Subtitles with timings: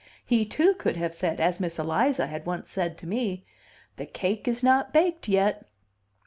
[0.25, 3.45] He, too, could have said, as Miss Eliza had once said to me,
[3.97, 5.67] "The cake is not baked yet."